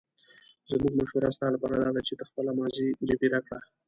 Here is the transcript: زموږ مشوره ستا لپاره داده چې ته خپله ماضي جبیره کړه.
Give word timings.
زموږ 0.71 0.93
مشوره 0.99 1.29
ستا 1.35 1.47
لپاره 1.55 1.75
داده 1.83 2.01
چې 2.07 2.13
ته 2.19 2.23
خپله 2.29 2.51
ماضي 2.59 2.87
جبیره 3.09 3.39
کړه. 3.47 3.59